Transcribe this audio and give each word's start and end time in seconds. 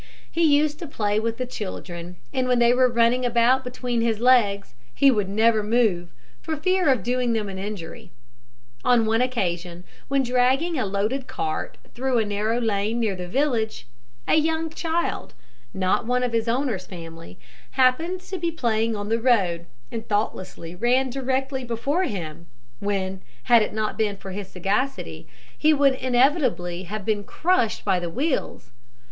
He 0.31 0.41
used 0.57 0.79
to 0.79 0.87
play 0.87 1.19
with 1.19 1.37
the 1.37 1.45
children, 1.45 2.15
and 2.33 2.47
when 2.47 2.57
they 2.57 2.73
were 2.73 2.89
running 2.89 3.23
about 3.23 3.63
between 3.63 4.01
his 4.01 4.19
legs 4.19 4.73
he 4.95 5.11
would 5.11 5.29
never 5.29 5.61
move, 5.61 6.09
for 6.41 6.57
fear 6.57 6.89
of 6.89 7.03
doing 7.03 7.33
them 7.33 7.47
an 7.47 7.59
injury. 7.59 8.09
On 8.83 9.05
one 9.05 9.21
occasion, 9.21 9.83
when 10.07 10.23
dragging 10.23 10.75
a 10.75 10.87
loaded 10.87 11.27
cart 11.27 11.77
through 11.93 12.17
a 12.17 12.25
narrow 12.25 12.59
lane 12.59 12.99
near 12.99 13.15
the 13.15 13.27
village, 13.27 13.85
a 14.27 14.33
young 14.33 14.71
child, 14.71 15.35
not 15.71 16.07
one 16.07 16.23
of 16.23 16.33
his 16.33 16.47
owner's 16.47 16.87
family, 16.87 17.37
happened 17.77 18.21
to 18.21 18.39
be 18.39 18.49
playing 18.49 18.95
on 18.95 19.09
the 19.09 19.19
road, 19.21 19.67
and 19.91 20.07
thoughtlessly 20.09 20.73
ran 20.73 21.11
directly 21.11 21.63
before 21.63 22.05
him, 22.05 22.47
when, 22.79 23.21
had 23.43 23.61
it 23.61 23.71
not 23.71 23.99
been 23.99 24.17
for 24.17 24.31
his 24.31 24.47
sagacity, 24.47 25.27
it 25.61 25.73
would 25.75 25.93
inevitably 25.93 26.85
have 26.85 27.05
been 27.05 27.23
crushed 27.23 27.85
by 27.85 27.99
the 27.99 28.09
wheels. 28.09 28.71